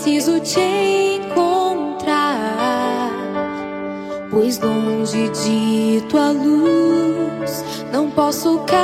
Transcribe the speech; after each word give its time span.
preciso 0.00 0.40
te 0.40 1.20
encontrar, 1.20 3.10
pois 4.30 4.58
longe 4.58 5.28
de 5.28 6.02
tua 6.08 6.30
luz 6.30 7.62
não 7.92 8.10
posso 8.10 8.60
caminhar. 8.60 8.80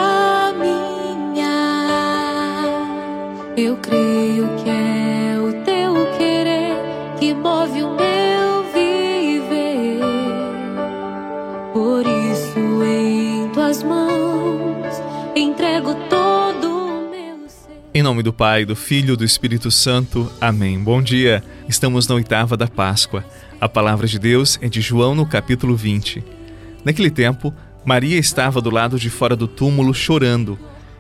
Eu 3.57 3.79
creio 3.79 4.47
que 4.57 4.69
é 4.69 4.76
Em 17.97 18.03
nome 18.03 18.23
do 18.23 18.31
Pai, 18.31 18.67
do 18.67 18.77
Filho 18.77 19.15
e 19.15 19.17
do 19.17 19.25
Espírito 19.25 19.71
Santo. 19.71 20.31
Amém. 20.39 20.79
Bom 20.79 21.01
dia. 21.01 21.43
Estamos 21.67 22.07
na 22.07 22.15
oitava 22.15 22.55
da 22.55 22.69
Páscoa. 22.69 23.25
A 23.59 23.71
palavra 23.71 24.07
de 24.07 24.19
Deus 24.19 24.59
é 24.61 24.69
de 24.69 24.83
João 24.83 25.15
no 25.15 25.25
capítulo 25.25 25.75
20. 25.75 26.23
Naquele 26.85 27.11
tempo, 27.11 27.55
Maria 27.87 28.19
estava 28.19 28.61
do 28.61 28.69
lado 28.69 28.99
de 28.99 29.09
fora 29.09 29.35
do 29.35 29.49
túmulo 29.49 29.95
chorando. 29.95 30.59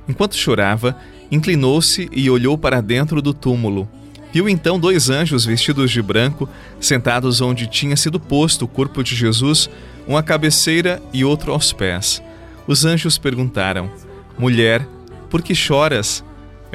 Enquanto 0.08 0.36
chorava, 0.36 0.96
inclinou-se 1.30 2.08
e 2.10 2.30
olhou 2.30 2.56
para 2.56 2.80
dentro 2.80 3.20
do 3.20 3.34
túmulo. 3.34 3.86
Viu 4.32 4.48
então 4.48 4.80
dois 4.80 5.10
anjos 5.10 5.44
vestidos 5.44 5.90
de 5.90 6.00
branco, 6.00 6.48
sentados 6.80 7.42
onde 7.42 7.66
tinha 7.66 7.94
sido 7.94 8.18
posto 8.18 8.64
o 8.64 8.68
corpo 8.68 9.04
de 9.04 9.14
Jesus, 9.14 9.68
um 10.08 10.16
à 10.16 10.22
cabeceira 10.22 11.02
e 11.12 11.26
outro 11.26 11.52
aos 11.52 11.74
pés. 11.74 12.22
Os 12.66 12.86
anjos 12.86 13.18
perguntaram: 13.18 13.90
Mulher, 14.38 14.88
por 15.28 15.42
que 15.42 15.54
choras? 15.54 16.24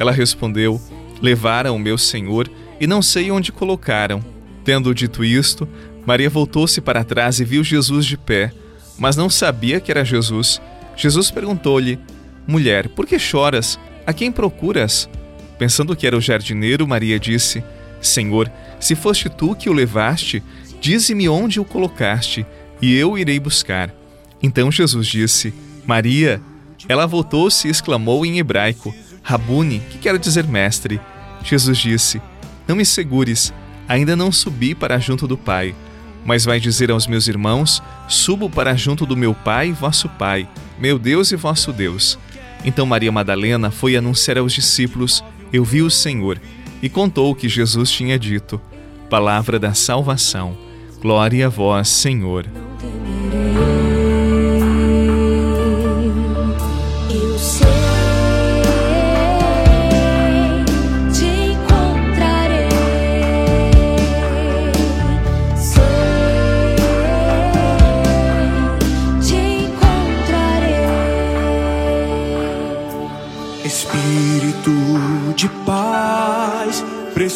Ela 0.02 0.12
respondeu: 0.12 0.82
Levaram 1.22 1.76
o 1.76 1.80
meu 1.80 1.96
Senhor 1.96 2.50
e 2.80 2.88
não 2.88 3.04
sei 3.04 3.30
onde 3.30 3.52
colocaram. 3.52 4.20
Tendo 4.66 4.96
dito 4.96 5.24
isto, 5.24 5.70
Maria 6.04 6.28
voltou-se 6.28 6.82
para 6.82 7.04
trás 7.04 7.40
e 7.40 7.46
viu 7.46 7.64
Jesus 7.64 8.04
de 8.04 8.18
pé, 8.18 8.52
mas 8.98 9.16
não 9.16 9.30
sabia 9.30 9.80
que 9.80 9.92
era 9.92 10.04
Jesus. 10.04 10.60
Jesus 10.98 11.30
perguntou-lhe: 11.30 12.00
Mulher, 12.48 12.90
por 12.90 13.06
que 13.06 13.20
choras? 13.20 13.80
A 14.04 14.12
quem 14.12 14.32
procuras? 14.32 15.08
Pensando 15.60 15.96
que 15.96 16.08
era 16.08 16.18
o 16.18 16.22
jardineiro, 16.22 16.88
Maria 16.88 17.20
disse: 17.20 17.64
Senhor, 18.02 18.52
se 18.80 18.96
foste 18.96 19.30
tu 19.30 19.56
que 19.56 19.70
o 19.70 19.74
levaste, 19.74 20.42
dize-me 20.80 21.30
onde 21.30 21.60
o 21.60 21.66
colocaste, 21.66 22.44
e 22.82 22.96
eu 22.96 23.20
irei 23.20 23.40
buscar. 23.40 23.94
Então 24.42 24.72
Jesus 24.72 25.06
disse: 25.06 25.54
Maria. 25.86 26.42
Ela 26.90 27.06
voltou-se 27.06 27.68
e 27.68 27.72
exclamou 27.72 28.26
em 28.26 28.40
hebraico: 28.40 28.92
Rabuni, 29.24 29.80
que 29.80 29.98
quer 29.98 30.18
dizer 30.18 30.46
mestre. 30.46 31.00
Jesus 31.44 31.78
disse: 31.78 32.22
Não 32.68 32.76
me 32.76 32.86
segures, 32.86 33.54
ainda 33.88 34.16
não 34.16 34.32
subi 34.32 34.74
para 34.76 35.00
junto 35.00 35.28
do 35.28 35.38
Pai. 35.38 35.76
Mas 36.26 36.46
vai 36.46 36.60
dizer 36.60 36.92
aos 36.92 37.08
meus 37.08 37.28
irmãos: 37.28 37.82
Subo 38.08 38.50
para 38.50 38.76
junto 38.76 39.06
do 39.06 39.18
meu 39.18 39.34
Pai, 39.34 39.72
vosso 39.72 40.08
Pai, 40.10 40.48
meu 40.80 41.00
Deus 41.00 41.32
e 41.32 41.36
vosso 41.36 41.72
Deus. 41.74 42.18
Então 42.64 42.86
Maria 42.86 43.12
Madalena 43.12 43.72
foi 43.72 43.96
anunciar 43.96 44.38
aos 44.38 44.54
discípulos: 44.54 45.24
Eu 45.52 45.64
vi 45.64 45.82
o 45.82 45.90
Senhor, 45.90 46.40
e 46.82 46.90
contou 46.90 47.32
o 47.32 47.36
que 47.36 47.50
Jesus 47.50 47.92
tinha 47.92 48.18
dito. 48.18 48.62
Palavra 49.10 49.60
da 49.60 49.74
salvação. 49.74 50.58
Glória 51.02 51.48
a 51.48 51.50
vós, 51.50 51.90
Senhor. 51.90 52.46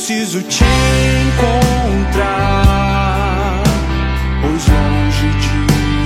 Preciso 0.06 0.40
te 0.44 0.64
encontrar. 2.14 2.54
Pois 4.40 4.68
longe 4.68 5.30
de 5.42 5.50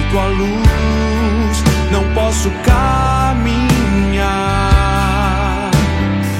tua 0.10 0.28
luz 0.28 1.64
não 1.92 2.06
posso 2.14 2.50
caminhar. 2.64 3.60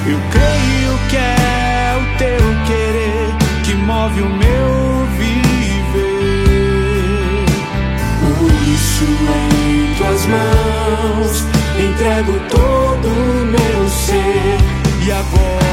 Eu 0.06 0.18
creio 0.30 0.98
que 1.10 1.16
é 1.16 1.98
o 2.00 2.04
teu 2.16 2.40
querer 2.66 3.28
que 3.62 3.74
move 3.74 4.22
o 4.22 4.30
meu 4.30 5.06
viver. 5.18 5.84
Por 8.38 8.52
isso 8.72 9.04
em 9.04 9.94
tuas 9.98 10.24
mãos 10.24 11.44
entrego 11.78 12.40
todo 12.48 13.06
o 13.06 13.44
meu 13.44 13.86
ser 13.90 14.56
e 15.06 15.12
agora 15.12 15.69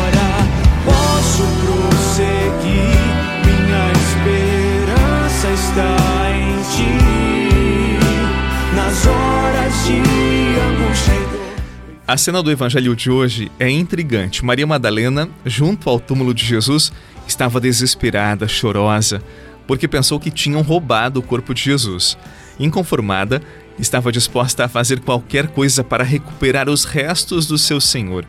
A 12.07 12.15
cena 12.15 12.41
do 12.41 12.49
evangelho 12.49 12.95
de 12.95 13.11
hoje 13.11 13.51
é 13.59 13.69
intrigante. 13.69 14.43
Maria 14.43 14.65
Madalena, 14.65 15.29
junto 15.45 15.89
ao 15.89 15.99
túmulo 15.99 16.33
de 16.33 16.45
Jesus, 16.45 16.91
estava 17.27 17.59
desesperada, 17.59 18.47
chorosa, 18.47 19.21
porque 19.67 19.89
pensou 19.89 20.17
que 20.17 20.31
tinham 20.31 20.61
roubado 20.61 21.19
o 21.19 21.21
corpo 21.21 21.53
de 21.53 21.63
Jesus. 21.63 22.17
Inconformada, 22.57 23.41
estava 23.77 24.09
disposta 24.09 24.63
a 24.63 24.67
fazer 24.69 25.01
qualquer 25.01 25.49
coisa 25.49 25.83
para 25.83 26.03
recuperar 26.03 26.69
os 26.69 26.85
restos 26.85 27.45
do 27.45 27.57
seu 27.57 27.81
Senhor. 27.81 28.25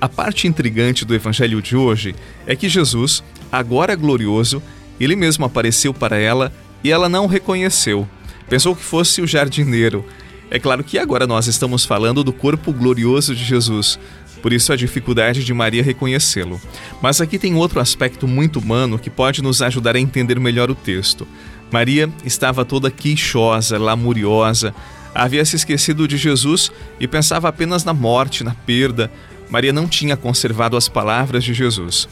A 0.00 0.08
parte 0.08 0.48
intrigante 0.48 1.04
do 1.04 1.14
evangelho 1.14 1.62
de 1.62 1.76
hoje 1.76 2.12
é 2.44 2.56
que 2.56 2.68
Jesus, 2.68 3.22
agora 3.50 3.94
glorioso, 3.94 4.62
ele 4.98 5.16
mesmo 5.16 5.44
apareceu 5.44 5.92
para 5.92 6.16
ela 6.16 6.52
e 6.82 6.90
ela 6.90 7.08
não 7.08 7.24
o 7.24 7.28
reconheceu. 7.28 8.08
Pensou 8.48 8.74
que 8.74 8.82
fosse 8.82 9.20
o 9.20 9.26
jardineiro. 9.26 10.04
É 10.50 10.58
claro 10.58 10.84
que 10.84 10.98
agora 10.98 11.26
nós 11.26 11.46
estamos 11.46 11.84
falando 11.84 12.22
do 12.22 12.32
corpo 12.32 12.72
glorioso 12.72 13.34
de 13.34 13.44
Jesus, 13.44 13.98
por 14.40 14.52
isso 14.52 14.72
a 14.72 14.76
dificuldade 14.76 15.42
de 15.42 15.52
Maria 15.52 15.82
reconhecê-lo. 15.82 16.60
Mas 17.02 17.20
aqui 17.20 17.38
tem 17.38 17.56
outro 17.56 17.80
aspecto 17.80 18.28
muito 18.28 18.60
humano 18.60 18.98
que 18.98 19.10
pode 19.10 19.42
nos 19.42 19.60
ajudar 19.60 19.96
a 19.96 20.00
entender 20.00 20.38
melhor 20.38 20.70
o 20.70 20.74
texto. 20.74 21.26
Maria 21.72 22.08
estava 22.24 22.64
toda 22.64 22.90
queixosa, 22.90 23.76
lamuriosa, 23.76 24.72
havia 25.12 25.44
se 25.44 25.56
esquecido 25.56 26.06
de 26.06 26.16
Jesus 26.16 26.70
e 27.00 27.08
pensava 27.08 27.48
apenas 27.48 27.84
na 27.84 27.92
morte, 27.92 28.44
na 28.44 28.54
perda. 28.54 29.10
Maria 29.50 29.72
não 29.72 29.88
tinha 29.88 30.16
conservado 30.16 30.76
as 30.76 30.88
palavras 30.88 31.42
de 31.42 31.52
Jesus. 31.52 32.08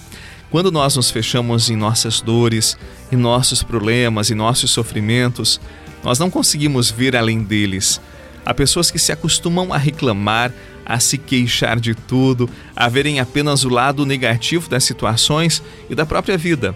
Quando 0.54 0.70
nós 0.70 0.94
nos 0.94 1.10
fechamos 1.10 1.68
em 1.68 1.74
nossas 1.74 2.20
dores, 2.20 2.78
em 3.10 3.16
nossos 3.16 3.60
problemas, 3.60 4.30
em 4.30 4.36
nossos 4.36 4.70
sofrimentos, 4.70 5.60
nós 6.04 6.20
não 6.20 6.30
conseguimos 6.30 6.92
ver 6.92 7.16
além 7.16 7.42
deles. 7.42 8.00
Há 8.46 8.54
pessoas 8.54 8.88
que 8.88 8.98
se 9.00 9.10
acostumam 9.10 9.72
a 9.72 9.76
reclamar, 9.76 10.54
a 10.86 11.00
se 11.00 11.18
queixar 11.18 11.80
de 11.80 11.92
tudo, 11.92 12.48
a 12.76 12.88
verem 12.88 13.18
apenas 13.18 13.64
o 13.64 13.68
lado 13.68 14.06
negativo 14.06 14.70
das 14.70 14.84
situações 14.84 15.60
e 15.90 15.94
da 15.96 16.06
própria 16.06 16.38
vida. 16.38 16.72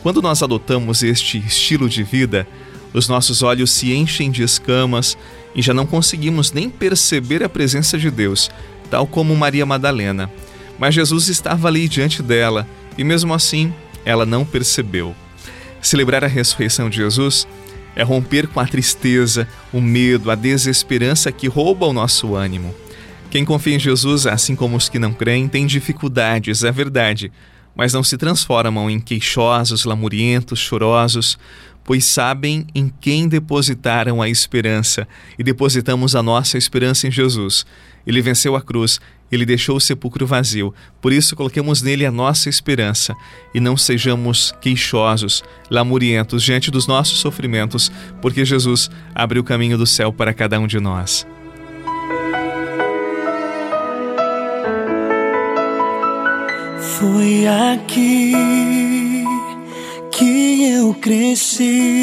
Quando 0.00 0.22
nós 0.22 0.40
adotamos 0.40 1.02
este 1.02 1.38
estilo 1.38 1.88
de 1.88 2.04
vida, 2.04 2.46
os 2.94 3.08
nossos 3.08 3.42
olhos 3.42 3.72
se 3.72 3.92
enchem 3.92 4.30
de 4.30 4.44
escamas 4.44 5.18
e 5.56 5.60
já 5.60 5.74
não 5.74 5.86
conseguimos 5.86 6.52
nem 6.52 6.70
perceber 6.70 7.42
a 7.42 7.48
presença 7.48 7.98
de 7.98 8.12
Deus, 8.12 8.48
tal 8.88 9.08
como 9.08 9.34
Maria 9.34 9.66
Madalena. 9.66 10.30
Mas 10.78 10.94
Jesus 10.94 11.26
estava 11.26 11.66
ali 11.66 11.88
diante 11.88 12.22
dela 12.22 12.64
e, 12.98 13.04
mesmo 13.04 13.32
assim, 13.32 13.72
ela 14.04 14.26
não 14.26 14.44
percebeu. 14.44 15.14
Celebrar 15.80 16.24
a 16.24 16.26
ressurreição 16.26 16.90
de 16.90 16.96
Jesus 16.96 17.46
é 17.94 18.02
romper 18.02 18.48
com 18.48 18.60
a 18.60 18.66
tristeza, 18.66 19.48
o 19.72 19.80
medo, 19.80 20.30
a 20.30 20.34
desesperança 20.34 21.32
que 21.32 21.46
rouba 21.46 21.86
o 21.86 21.92
nosso 21.92 22.34
ânimo. 22.34 22.74
Quem 23.30 23.44
confia 23.44 23.76
em 23.76 23.80
Jesus, 23.80 24.26
assim 24.26 24.56
como 24.56 24.76
os 24.76 24.88
que 24.88 24.98
não 24.98 25.12
creem, 25.12 25.48
tem 25.48 25.66
dificuldades, 25.66 26.64
é 26.64 26.72
verdade, 26.72 27.30
mas 27.76 27.92
não 27.92 28.02
se 28.02 28.16
transformam 28.16 28.90
em 28.90 28.98
queixosos, 28.98 29.84
lamurientos, 29.84 30.58
chorosos, 30.58 31.38
pois 31.84 32.04
sabem 32.04 32.66
em 32.74 32.92
quem 33.00 33.28
depositaram 33.28 34.20
a 34.20 34.28
esperança 34.28 35.08
e 35.38 35.42
depositamos 35.42 36.14
a 36.14 36.22
nossa 36.22 36.58
esperança 36.58 37.06
em 37.06 37.10
Jesus. 37.10 37.64
Ele 38.06 38.20
venceu 38.20 38.56
a 38.56 38.62
cruz, 38.62 39.00
ele 39.30 39.46
deixou 39.46 39.76
o 39.76 39.80
sepulcro 39.80 40.26
vazio, 40.26 40.74
por 41.00 41.12
isso 41.12 41.36
coloquemos 41.36 41.82
nele 41.82 42.06
a 42.06 42.10
nossa 42.10 42.48
esperança 42.48 43.14
e 43.54 43.60
não 43.60 43.76
sejamos 43.76 44.52
queixosos, 44.60 45.42
lamurientos 45.70 46.42
diante 46.42 46.70
dos 46.70 46.86
nossos 46.86 47.18
sofrimentos, 47.18 47.90
porque 48.20 48.44
Jesus 48.44 48.90
abre 49.14 49.38
o 49.38 49.44
caminho 49.44 49.78
do 49.78 49.86
céu 49.86 50.12
para 50.12 50.34
cada 50.34 50.58
um 50.58 50.66
de 50.66 50.80
nós. 50.80 51.26
Foi 56.98 57.46
aqui 57.46 58.68
cresci 61.08 62.02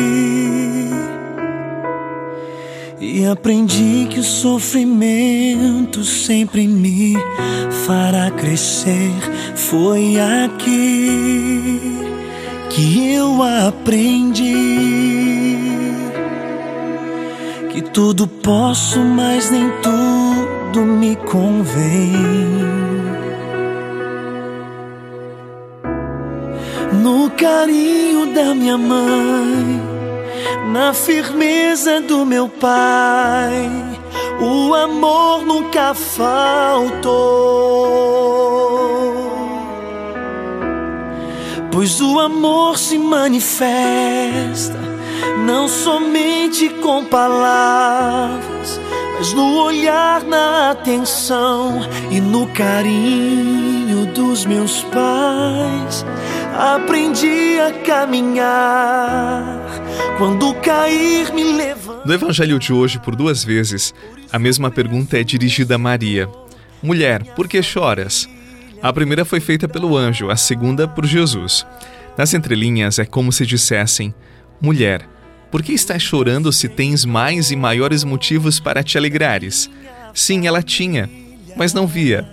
e 3.00 3.26
aprendi 3.26 4.08
que 4.10 4.20
o 4.20 4.24
sofrimento 4.24 6.04
sempre 6.04 6.68
me 6.68 7.14
fará 7.86 8.32
crescer. 8.32 9.12
Foi 9.56 10.16
aqui 10.20 11.80
que 12.70 13.14
eu 13.14 13.42
aprendi 13.42 14.54
que 17.72 17.82
tudo 17.82 18.28
posso, 18.28 19.00
mas 19.00 19.52
nem 19.52 19.70
tudo 19.82 20.82
me 20.86 21.16
convém. 21.16 22.86
no 27.06 27.30
carinho 27.30 28.34
da 28.34 28.56
minha 28.56 28.78
mãe, 28.80 29.95
na 30.66 30.94
firmeza 30.94 32.02
do 32.02 32.26
meu 32.26 32.50
pai, 32.50 33.70
o 34.40 34.74
amor 34.74 35.46
nunca 35.46 35.94
faltou. 35.94 37.06
Pois 41.72 42.00
o 42.02 42.20
amor 42.20 42.78
se 42.78 42.98
manifesta 42.98 44.80
não 45.46 45.68
somente 45.68 46.70
com 46.70 47.04
palavras, 47.06 48.80
mas 49.18 49.34
no 49.34 49.62
olhar, 49.62 50.24
na 50.24 50.72
atenção 50.72 51.82
e 52.10 52.20
no 52.20 52.48
carinho 52.48 54.06
dos 54.08 54.46
meus 54.46 54.84
pais 54.84 56.06
aprendi 56.58 57.60
a 57.60 57.72
caminhar. 57.86 59.65
Quando 60.18 60.54
cair, 60.56 61.34
me 61.34 61.44
levanta. 61.44 62.06
No 62.06 62.14
evangelho 62.14 62.58
de 62.58 62.72
hoje, 62.72 63.00
por 63.00 63.16
duas 63.16 63.44
vezes, 63.44 63.94
a 64.32 64.40
mesma 64.40 64.72
pergunta 64.72 65.20
é 65.20 65.24
dirigida 65.24 65.76
a 65.76 65.78
Maria: 65.78 66.30
Mulher, 66.82 67.24
por 67.36 67.48
que 67.48 67.62
choras? 67.62 68.28
A 68.82 68.94
primeira 68.94 69.26
foi 69.26 69.40
feita 69.40 69.68
pelo 69.68 69.98
anjo, 69.98 70.30
a 70.30 70.36
segunda 70.36 70.88
por 70.88 71.06
Jesus. 71.06 71.66
Nas 72.18 72.34
entrelinhas 72.34 73.00
é 73.00 73.06
como 73.06 73.32
se 73.32 73.46
dissessem: 73.46 74.14
Mulher, 74.62 75.08
por 75.52 75.62
que 75.62 75.74
estás 75.74 76.02
chorando 76.02 76.52
se 76.52 76.70
tens 76.70 77.04
mais 77.04 77.52
e 77.52 77.56
maiores 77.56 78.04
motivos 78.04 78.60
para 78.60 78.84
te 78.84 78.98
alegrares? 78.98 79.70
Sim, 80.14 80.48
ela 80.48 80.62
tinha, 80.62 81.10
mas 81.58 81.74
não 81.74 81.86
via. 81.88 82.26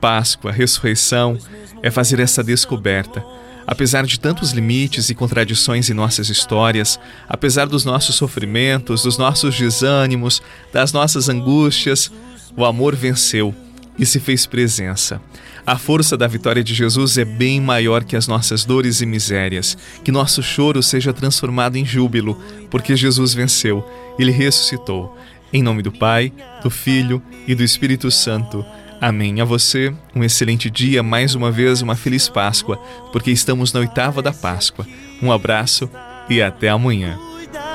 Páscoa, 0.00 0.52
ressurreição, 0.52 1.36
é 1.82 1.90
fazer 1.90 2.20
essa 2.20 2.44
descoberta 2.44 3.24
Apesar 3.70 4.06
de 4.06 4.18
tantos 4.18 4.52
limites 4.52 5.10
e 5.10 5.14
contradições 5.14 5.90
em 5.90 5.94
nossas 5.94 6.30
histórias, 6.30 6.98
apesar 7.28 7.66
dos 7.66 7.84
nossos 7.84 8.14
sofrimentos, 8.14 9.02
dos 9.02 9.18
nossos 9.18 9.58
desânimos, 9.58 10.40
das 10.72 10.90
nossas 10.90 11.28
angústias, 11.28 12.10
o 12.56 12.64
amor 12.64 12.96
venceu 12.96 13.54
e 13.98 14.06
se 14.06 14.18
fez 14.18 14.46
presença. 14.46 15.20
A 15.66 15.76
força 15.76 16.16
da 16.16 16.26
vitória 16.26 16.64
de 16.64 16.72
Jesus 16.72 17.18
é 17.18 17.26
bem 17.26 17.60
maior 17.60 18.04
que 18.04 18.16
as 18.16 18.26
nossas 18.26 18.64
dores 18.64 19.02
e 19.02 19.06
misérias. 19.06 19.76
Que 20.02 20.10
nosso 20.10 20.42
choro 20.42 20.82
seja 20.82 21.12
transformado 21.12 21.76
em 21.76 21.84
júbilo, 21.84 22.40
porque 22.70 22.96
Jesus 22.96 23.34
venceu, 23.34 23.86
ele 24.18 24.32
ressuscitou. 24.32 25.14
Em 25.52 25.62
nome 25.62 25.82
do 25.82 25.92
Pai, 25.92 26.32
do 26.62 26.70
Filho 26.70 27.22
e 27.46 27.54
do 27.54 27.62
Espírito 27.62 28.10
Santo. 28.10 28.64
Amém. 29.00 29.40
A 29.40 29.44
você, 29.44 29.94
um 30.14 30.24
excelente 30.24 30.68
dia, 30.68 31.02
mais 31.02 31.34
uma 31.34 31.50
vez 31.50 31.82
uma 31.82 31.94
feliz 31.94 32.28
Páscoa, 32.28 32.76
porque 33.12 33.30
estamos 33.30 33.72
na 33.72 33.80
oitava 33.80 34.20
da 34.20 34.32
Páscoa. 34.32 34.86
Um 35.22 35.30
abraço 35.30 35.88
e 36.28 36.42
até 36.42 36.68
amanhã. 36.68 37.18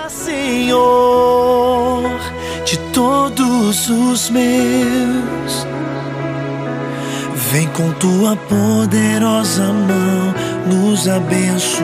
Senhor, 0.10 2.10
de 2.66 2.78
todos 2.92 3.90
os 3.90 4.30
meus. 4.30 5.66
Vem 7.52 7.68
com 7.70 7.92
tua 7.94 8.36
poderosa 8.36 9.72
mão 9.72 10.34
nos 10.68 11.08
abençoar. 11.08 11.84